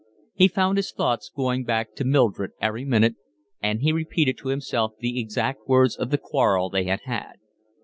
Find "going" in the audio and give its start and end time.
1.29-1.63